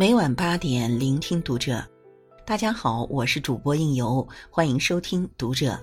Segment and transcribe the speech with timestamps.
[0.00, 1.86] 每晚八点，聆听读者。
[2.46, 5.78] 大家好，我是主播应由，欢迎收听读者。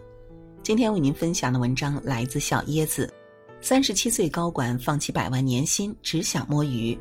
[0.63, 3.13] 今天为您分享的文章来自小椰子。
[3.61, 6.97] 三十七岁高管放弃百万年薪，只想摸鱼，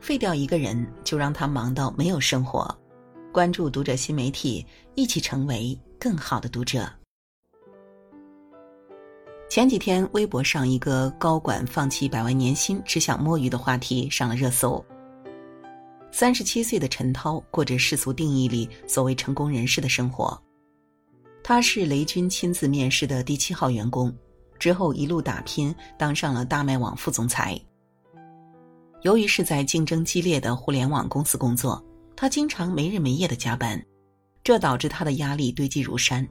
[0.00, 2.76] 废掉一个人就让他忙到没有生活。
[3.32, 4.66] 关注读者新媒体，
[4.96, 6.90] 一起成为更好的读者。
[9.48, 14.84] 前几天，微博上一个高管放弃百万年薪，只想摸鱼的话题上了热搜。
[16.10, 20.40] 三十七岁的陈涛过着世俗定义里所谓成功人士的生活。
[21.44, 24.14] 他是雷军亲自面试的第七号员工，
[24.58, 27.58] 之后一路打拼，当上了大麦网副总裁。
[29.02, 31.82] 由于是在竞争激烈的互联网公司工作，
[32.16, 33.80] 他经常没日没夜的加班，
[34.42, 36.26] 这导致他的压力堆积如山。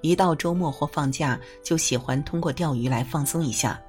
[0.00, 3.80] 一到周末或放假，就喜欢通过钓鱼来放松一下。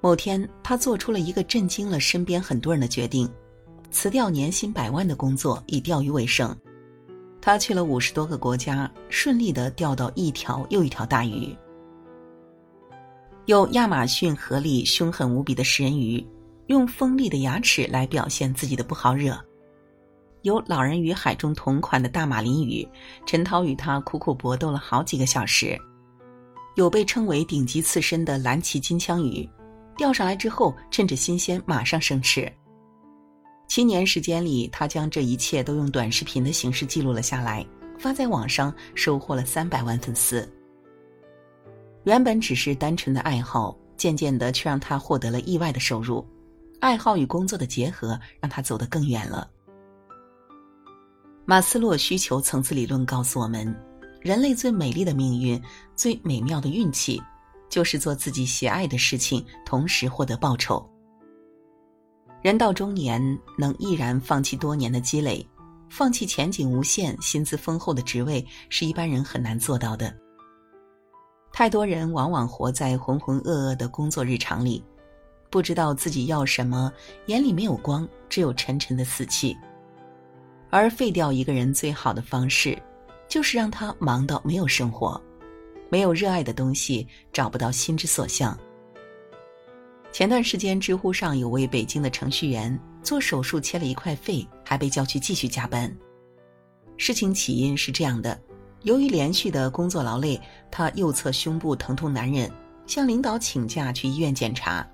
[0.00, 3.30] 某天，他做出了一个震惊了身边很多人的决定。
[3.90, 6.56] 辞掉年薪百万的工作，以钓鱼为生。
[7.40, 11.56] 他去了五十多个国家，顺利的钓到一条又一条大鱼。
[13.46, 16.24] 有亚马逊河里凶狠无比的食人鱼，
[16.66, 19.34] 用锋利的牙齿来表现自己的不好惹；
[20.42, 22.86] 有老人与海中同款的大马林鱼，
[23.26, 25.76] 陈涛与他苦苦搏斗了好几个小时；
[26.76, 29.48] 有被称为顶级刺身的蓝鳍金枪鱼，
[29.96, 32.52] 钓上来之后趁着新鲜马上生吃。
[33.70, 37.64] 七年时间里，他将这一切都用短视频的形式记录了下来，
[37.96, 40.52] 发在网上，收获了三百万粉丝。
[42.02, 46.26] 原本只是单纯的爱好，渐渐的却让他获得了意外的收入。
[46.80, 49.48] 爱好与工作的结合，让他走得更远了。
[51.44, 53.72] 马斯洛需求层次理论告诉我们，
[54.20, 55.62] 人类最美丽的命运、
[55.94, 57.22] 最美妙的运气，
[57.68, 60.84] 就是做自己喜爱的事情，同时获得报酬。
[62.42, 65.46] 人到中年，能毅然放弃多年的积累，
[65.90, 70.14] 放弃前景无限、薪资丰厚的职位，是一般人很难做到的。
[71.52, 74.82] 太多人往往活在浑浑噩噩的工作日常里，
[75.50, 76.90] 不知道自己要什么，
[77.26, 79.54] 眼里没有光，只有沉沉的死气。
[80.70, 82.80] 而废掉一个人最好的方式，
[83.28, 85.20] 就是让他忙到没有生活，
[85.90, 88.58] 没有热爱的东西，找不到心之所向。
[90.20, 95.90] 前段时间，知乎上有位北京的程序员做手术切了一块肺，还被叫去继续加班。
[96.98, 98.38] 事情起因是这样的：
[98.82, 100.38] 由于连续的工作劳累，
[100.70, 102.52] 他右侧胸部疼痛难忍，
[102.86, 104.86] 向领导请假去医院检查。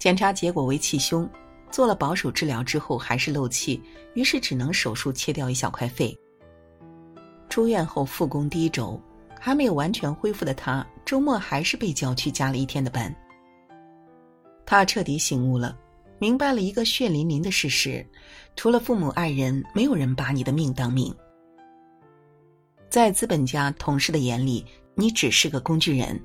[0.00, 1.30] 检查结果为气胸，
[1.70, 3.80] 做了保守治疗之后还是漏气，
[4.16, 6.12] 于是只能手术切掉一小块肺。
[7.48, 9.00] 出院后复工第一周，
[9.38, 13.14] 还没有完全恢复的他，周末还是被叫去加了一天的班。
[14.70, 15.74] 他彻底醒悟了，
[16.18, 18.06] 明白了一个血淋淋的事实：
[18.54, 21.10] 除了父母爱人，没有人把你的命当命。
[22.90, 24.62] 在资本家同事的眼里，
[24.94, 26.22] 你只是个工具人。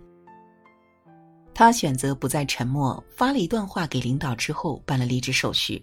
[1.54, 5.82] 他选择不再沉默，发了一段话给领导之后，办了离职手续。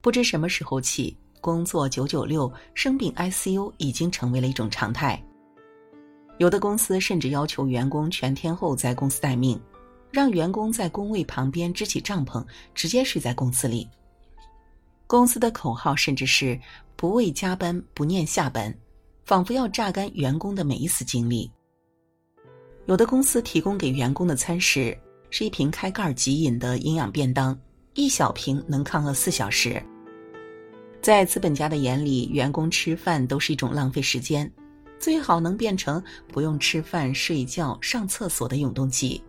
[0.00, 5.22] 不知什么时候起，工作九九六、生病 ICU 已经成为了一种常态。
[6.38, 9.60] 有的公司甚至要求员工全天候在公司待命。
[10.12, 13.88] 让员工在工位旁边支起帐篷，直接睡在公司里。
[15.06, 16.58] 公司的口号甚至是
[16.96, 18.72] “不为加班，不念下班”，
[19.24, 21.50] 仿佛要榨干员工的每一丝精力。
[22.86, 24.96] 有的公司提供给员工的餐食
[25.30, 27.58] 是一瓶开盖即饮的营养便当，
[27.94, 29.82] 一小瓶能抗饿四小时。
[31.00, 34.50] 在资本家的眼里，员工吃饭都是一种浪费时间，
[34.98, 39.22] 最好能变成不用吃饭、睡觉、上厕所的永动机。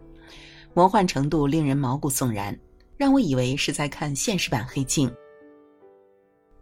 [0.76, 2.58] 魔幻程度令人毛骨悚然，
[2.98, 5.08] 让我以为是在看现实版《黑镜》。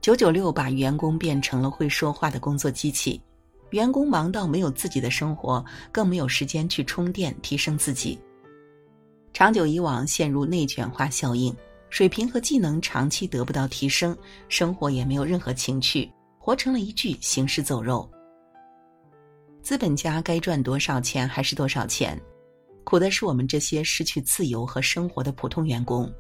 [0.02, 3.22] 九九六把员工变成了会说话的工作机器，
[3.70, 5.64] 员工忙到没有自己的生活，
[5.94, 8.20] 更没有时间去充电提升自己。
[9.32, 11.56] 长久以往，陷入内卷化效应，
[11.90, 14.18] 水平和技能长期得不到提升，
[14.50, 18.10] 生活也没有任何情趣，活成了一具行尸走肉。
[19.62, 22.20] 资本家该赚多少钱还是多少钱。
[22.84, 26.12] 苦的是我们这些失去自由和生活的普通员工。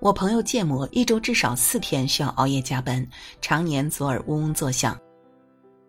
[0.00, 3.06] 我朋友建模一周至少四天需要熬夜加班，
[3.40, 4.98] 常年左耳嗡嗡作响。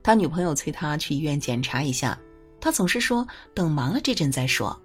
[0.03, 2.19] 他女朋友催他去医院检查一下，
[2.61, 4.79] 他总是说等忙了这阵再说。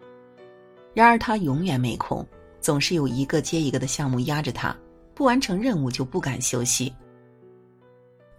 [0.94, 2.26] 然而他永远没空，
[2.60, 4.74] 总是有一个接一个的项目压着他，
[5.14, 6.92] 不完成任务就不敢休息。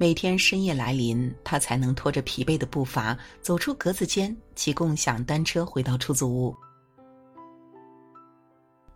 [0.02, 6.56] 每天深夜来临，他才能拖着疲惫的步伐走出格子间，骑共享单车回到出租屋。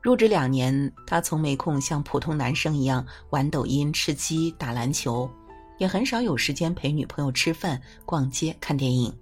[0.01, 5.29] 入职两年，他从没空像普通男生一样玩抖音、吃鸡、打篮球，
[5.77, 9.13] 也很少有时间陪女朋友吃饭、逛街、看电影。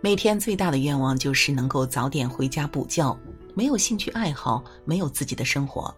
[0.00, 3.14] 每天最大的愿望就是能够早点回家补觉，
[3.54, 5.94] 没有兴趣爱好，没有自己的生活。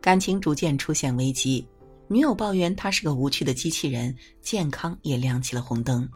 [0.00, 1.66] 感情逐渐出现危机，
[2.12, 4.12] 女友抱怨他是个无趣的机器人，
[4.42, 6.10] 健康也亮起了红灯。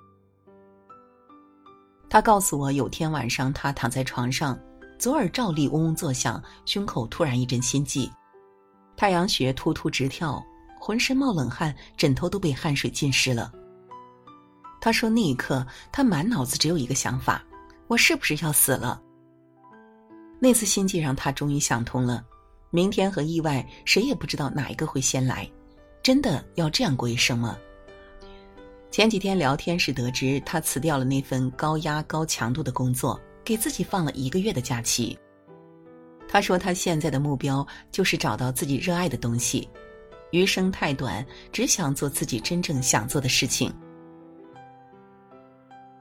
[2.10, 4.58] 他告诉我，有天晚上他躺在床上。
[4.98, 8.10] 左耳照例嗡嗡作响，胸口突然一阵心悸，
[8.96, 10.42] 太阳穴突突直跳，
[10.80, 13.52] 浑身冒冷汗，枕头都被汗水浸湿了。
[14.80, 17.40] 他说那一刻他满脑子只有一个想法：
[17.86, 19.00] 我是不是要死了？
[20.40, 22.24] 那次心悸让他终于想通了，
[22.70, 25.48] 明天和意外谁也不知道哪一个会先来，
[26.04, 27.58] 真的要这样过一生吗？
[28.92, 33.20] 前几天聊天时得知他辞掉了那份高压高强度的工作。
[33.44, 35.18] 给自己放了一个月的假期。
[36.26, 39.68] 他说：“他现在的目标就是找到自己热爱的东西，
[40.30, 41.22] 余生太短，
[41.52, 43.70] 只想做自己真正想做的事情。”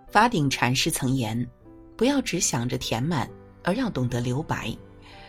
[0.07, 1.45] 法顶禅师曾言
[1.97, 3.29] ：“不要只想着填满，
[3.61, 4.73] 而要懂得留白，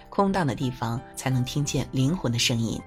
[0.09, 2.81] 空荡的地方才能听见灵魂的声音。”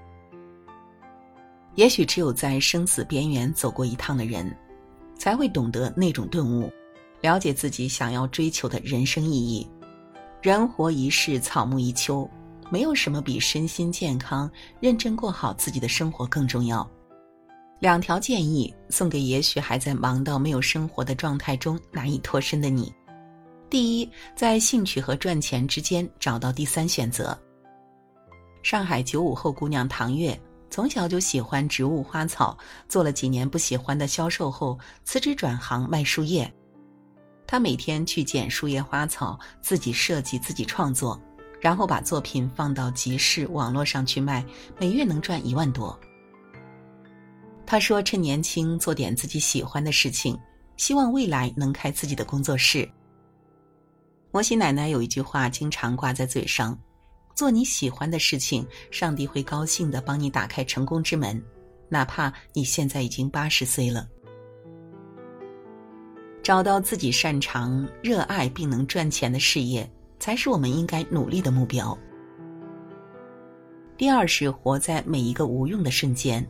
[1.78, 4.52] 也许只有在生死边缘走过一趟的人，
[5.16, 6.68] 才会懂得那种顿悟。
[7.20, 9.64] 了解自己想要追求的人生意义。
[10.42, 12.28] 人活一世，草木一秋，
[12.68, 16.84] 没有什么比身心健康、认真过好自己的生活更重要。
[17.78, 22.92] 两条建议送给也许还在忙到没有生活的状态中难以脱身的你：
[23.70, 27.38] 第一，在兴趣和赚钱之间找到第三选择。
[28.64, 30.36] 上海九五后姑娘唐月
[30.70, 32.56] 从小就喜欢植物花草，
[32.88, 36.52] 做了几年不喜欢的销售后，辞职转行卖树叶。
[37.46, 41.18] 他每天去捡树叶花草，自己设计、自己创作，
[41.60, 44.44] 然后把作品放到集市、网络上去卖，
[44.78, 45.98] 每月能赚一万多。
[47.64, 50.38] 他说：“趁年轻做点自己喜欢的事情，
[50.76, 52.88] 希望未来能开自己的工作室。”
[54.30, 56.78] 摩西奶奶有一句话经常挂在嘴上
[57.38, 61.40] ：“做你喜欢的事情，上帝会高兴的帮你打开成功之门，
[61.88, 64.08] 哪怕你现在已经八十岁了。”
[66.42, 69.88] 找到自己擅长、热爱并能赚钱的事业，
[70.18, 71.96] 才是我们应该努力的目标。
[73.96, 76.44] 第二是活在每一个无用的瞬间。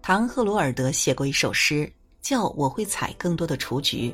[0.00, 1.92] 唐·赫罗尔德写过一首诗，
[2.22, 4.10] 叫《我会采更多的雏菊》。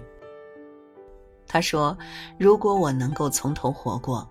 [1.46, 1.96] 他说
[2.40, 4.28] ：“如果我能够从头活过，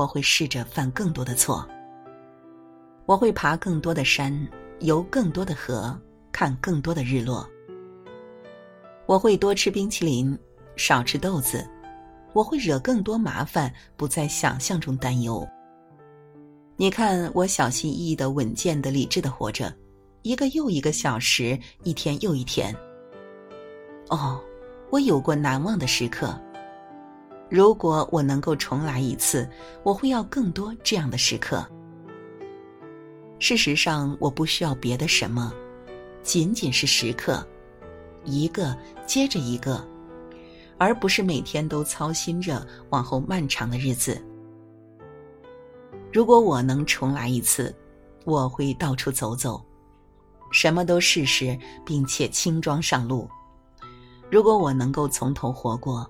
[0.00, 1.68] 我会试着犯更多的错。
[3.04, 4.34] 我会爬更多的山，
[4.78, 5.94] 游更多的河，
[6.32, 7.46] 看更多的日落。”
[9.04, 10.38] 我会多吃冰淇淋，
[10.74, 11.68] 少吃豆子。
[12.32, 15.46] 我会惹更多麻烦，不在想象中担忧。
[16.76, 19.70] 你看，我小心翼翼的、稳健的、理智的活着，
[20.22, 22.74] 一个又一个小时，一天又一天。
[24.08, 24.40] 哦，
[24.90, 26.40] 我有过难忘的时刻。
[27.50, 29.48] 如果我能够重来一次，
[29.82, 31.66] 我会要更多这样的时刻。
[33.40, 35.52] 事实上，我不需要别的什么，
[36.22, 37.44] 仅仅是时刻。
[38.24, 39.84] 一个接着一个，
[40.78, 44.22] 而不是每天都操心着往后漫长的日子。
[46.12, 47.74] 如果我能重来一次，
[48.24, 49.60] 我会到处走走，
[50.52, 53.28] 什么都试试，并且轻装上路。
[54.30, 56.08] 如果我能够从头活过，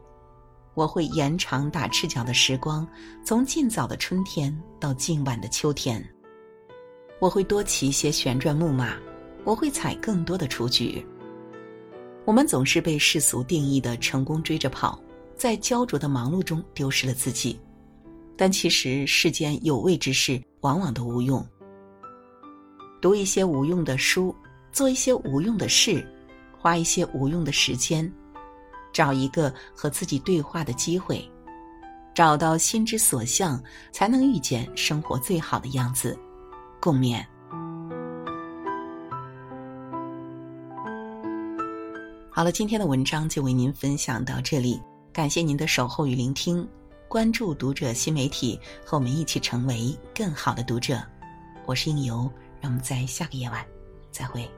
[0.75, 2.87] 我会延长打赤脚的时光，
[3.25, 6.03] 从尽早的春天到近晚的秋天。
[7.19, 8.97] 我会多骑一些旋转木马，
[9.45, 11.05] 我会采更多的雏菊。
[12.25, 15.03] 我们总是被世俗定义的成功追着跑，
[15.37, 17.59] 在焦灼的忙碌中丢失了自己。
[18.37, 21.45] 但其实世间有味之事，往往都无用。
[23.03, 24.35] 读一些无用的书，
[24.73, 26.07] 做一些无用的事，
[26.59, 28.11] 花一些无用的时间，
[28.93, 31.29] 找一个和自己对话的机会，
[32.15, 36.19] 找到心之所向，才能遇见生活最好的样子。
[36.81, 37.25] 共勉。
[42.31, 44.81] 好了，今天的文章就为您分享到这里，
[45.13, 46.67] 感谢您的守候与聆听。
[47.07, 51.03] 关注读者新媒体，和我们一起成为更好的读者。
[51.67, 52.31] 我是应由，
[52.61, 53.67] 让我们在下个夜晚
[54.11, 54.49] 再会。